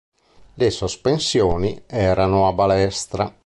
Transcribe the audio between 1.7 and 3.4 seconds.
erano a balestra.